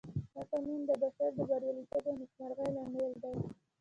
[0.33, 3.33] دا قانون د بشر د برياليتوب او نېکمرغۍ لامل دی.